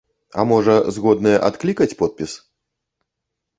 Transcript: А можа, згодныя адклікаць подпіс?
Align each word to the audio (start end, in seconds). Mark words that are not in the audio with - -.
А 0.39 0.45
можа, 0.51 0.75
згодныя 0.95 1.37
адклікаць 1.51 1.89
подпіс? 2.01 2.31